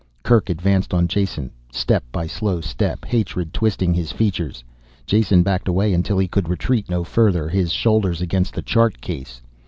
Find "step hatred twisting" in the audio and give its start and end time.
2.59-3.93